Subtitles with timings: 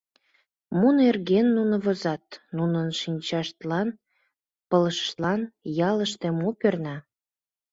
[0.77, 2.25] Мо нерген нуно возат,
[2.57, 3.87] нунын шинчаштлан,
[4.69, 5.41] пылышыштлан
[5.89, 6.95] ялыште мо перна?